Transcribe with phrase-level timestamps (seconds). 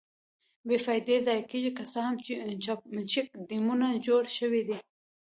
[0.67, 2.15] بې فایدې ضایع کېږي، که څه هم
[3.11, 4.77] چیک ډیمونه جوړ شویدي.